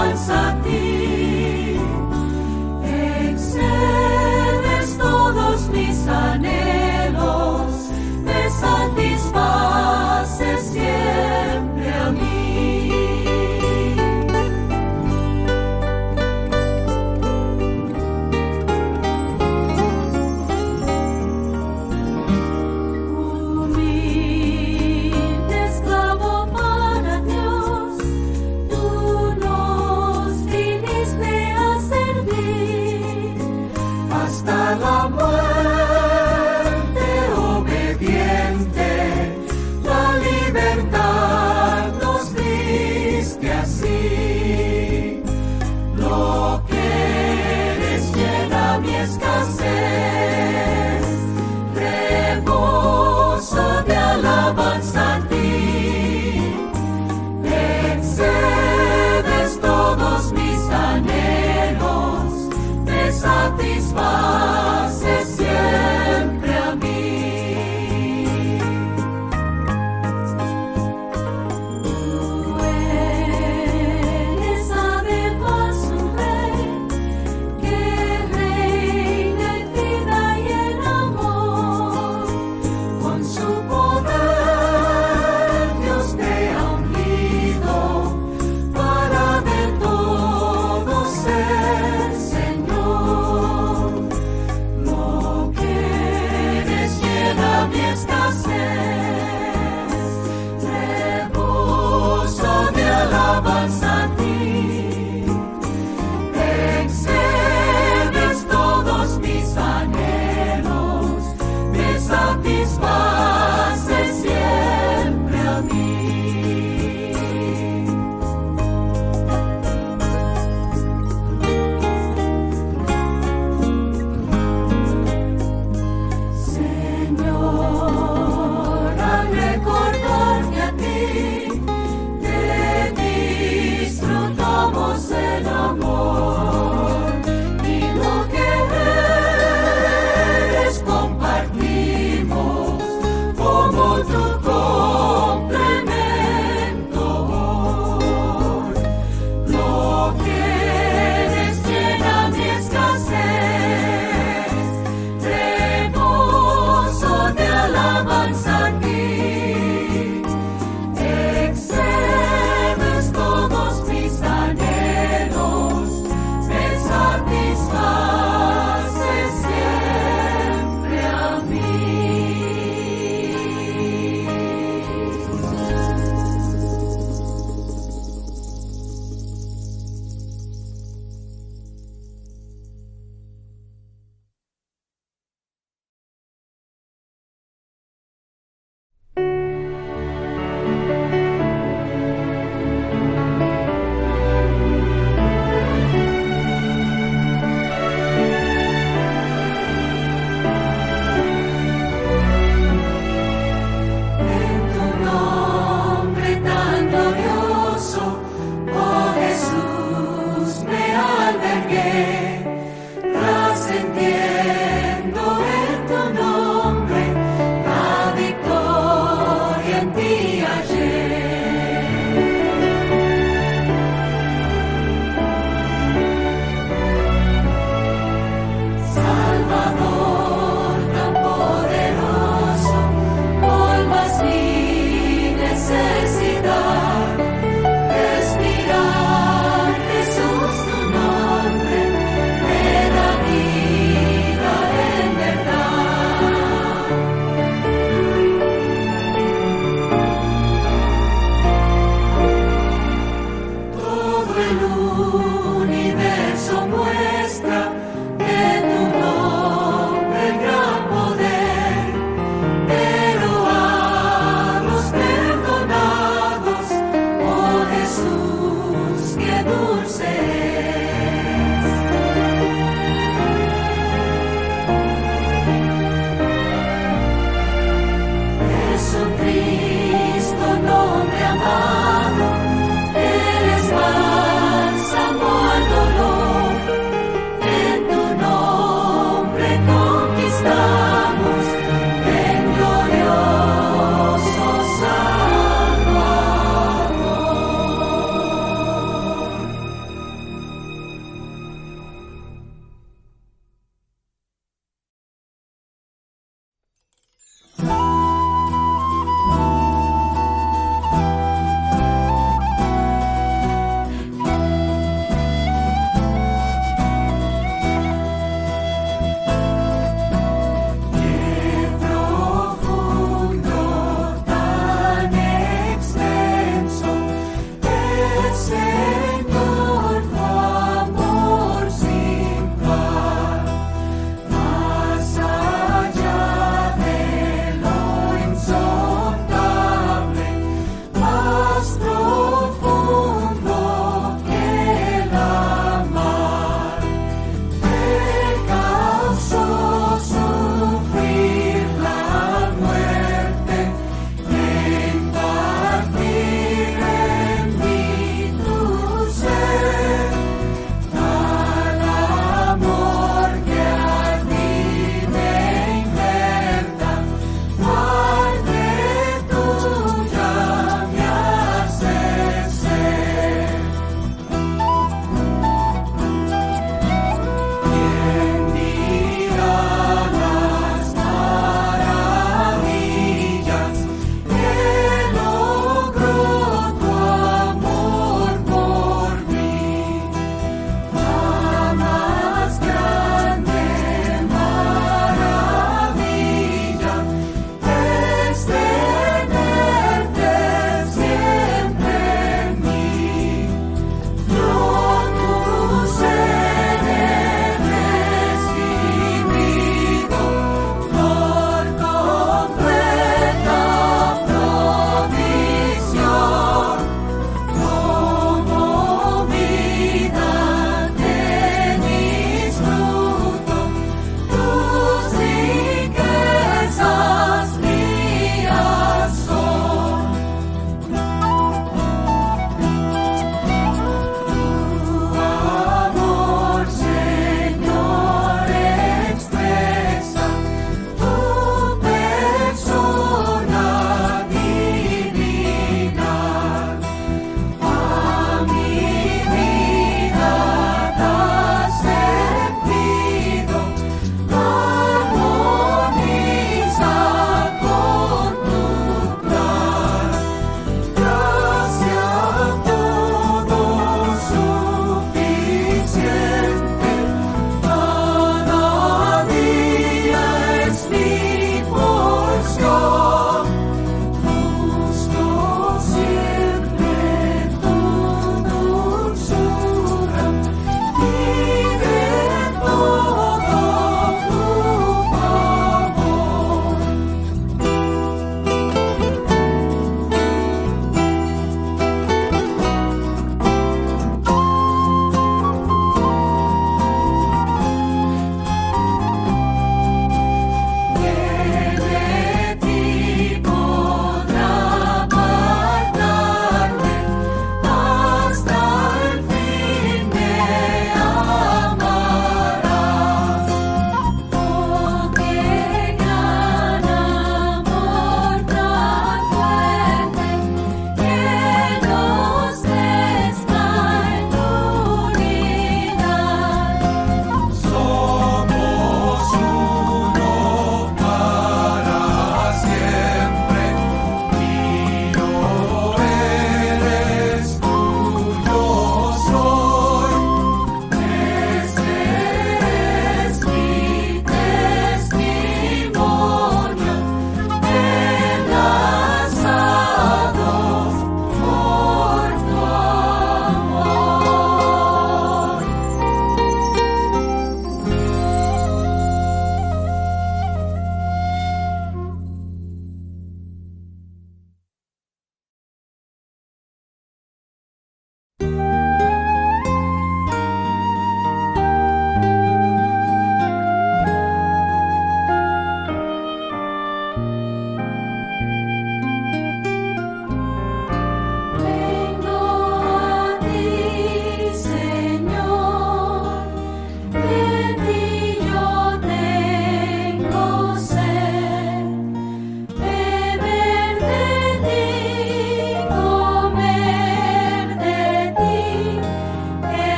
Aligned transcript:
alabanza 0.00 0.34
a 0.34 0.39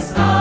superstar. 0.00 0.35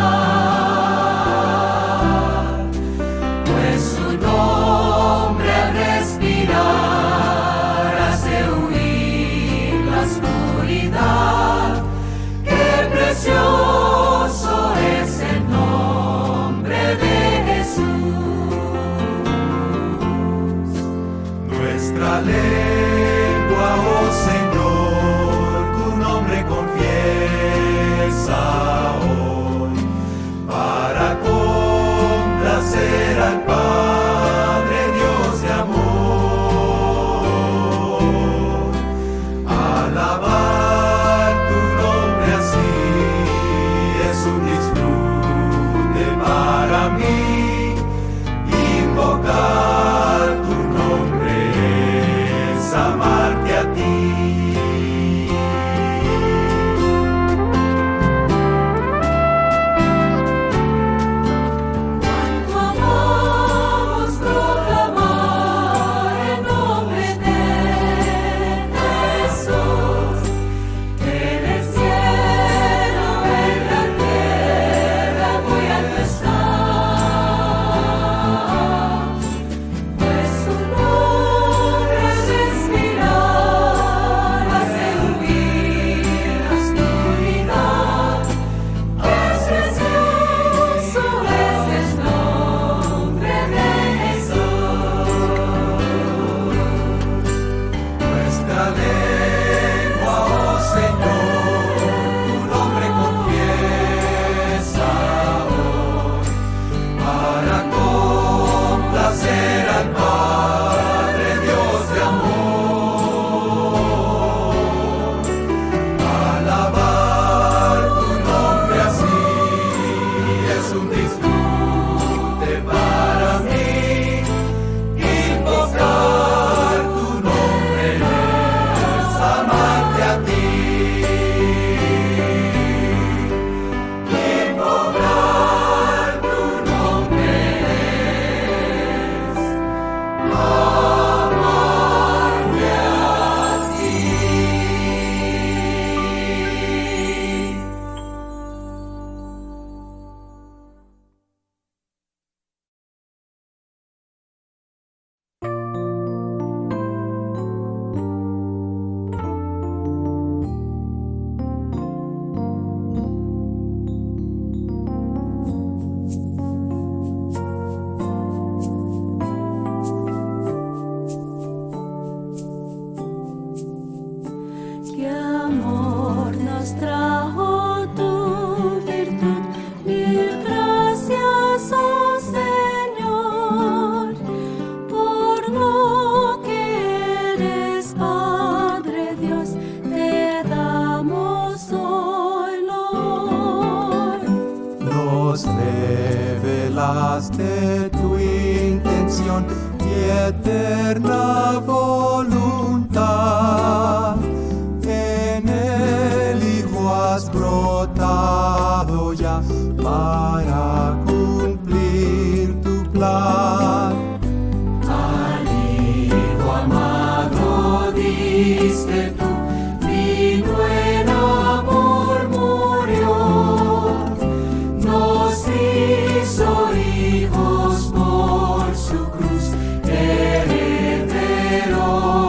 Herederos 231.86 232.25